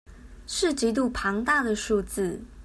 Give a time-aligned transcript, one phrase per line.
[0.47, 2.41] 是極度龐大的數字